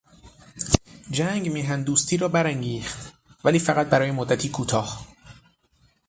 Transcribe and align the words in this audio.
جنگ 1.11 1.51
میهن 1.51 1.83
دوستی 1.83 2.17
را 2.17 2.27
برانگیخت 2.27 3.13
ولی 3.43 3.59
فقط 3.59 3.87
برای 3.87 4.11
مدتی 4.11 4.49
کوتاه. 4.49 5.05